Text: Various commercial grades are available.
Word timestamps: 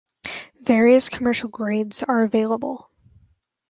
Various 0.61 1.09
commercial 1.09 1.49
grades 1.49 2.01
are 2.01 2.23
available. 2.23 2.89